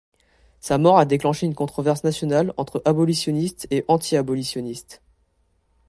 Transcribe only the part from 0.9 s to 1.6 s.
a déclenché une